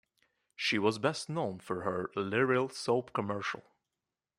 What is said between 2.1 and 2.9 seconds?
Liril